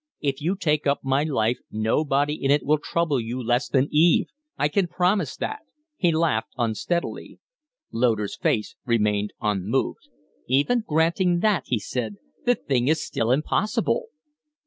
If 0.19 0.41
you 0.41 0.55
take 0.55 0.87
up 0.87 1.01
my 1.03 1.21
life, 1.23 1.59
nobody 1.69 2.33
in 2.33 2.49
it 2.49 2.65
will 2.65 2.79
trouble 2.79 3.19
you 3.19 3.39
less 3.39 3.69
than 3.69 3.87
Eve 3.91 4.29
I 4.57 4.67
can 4.67 4.87
promise 4.87 5.37
that." 5.37 5.59
He 5.95 6.11
laughed 6.11 6.53
unsteadily. 6.57 7.37
Loder's 7.91 8.35
face 8.35 8.73
remained 8.83 9.31
unmoved. 9.39 10.09
"Even 10.47 10.83
granting 10.87 11.41
that," 11.41 11.65
he 11.67 11.77
said, 11.77 12.15
"the 12.45 12.55
thing 12.55 12.87
is 12.87 13.05
still 13.05 13.29
impossible." 13.29 14.05